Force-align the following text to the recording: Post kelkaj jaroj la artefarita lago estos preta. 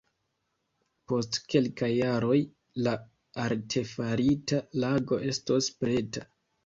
Post 1.11 1.37
kelkaj 1.53 1.89
jaroj 1.91 2.39
la 2.87 2.95
artefarita 3.47 4.63
lago 4.85 5.21
estos 5.35 5.69
preta. 5.83 6.27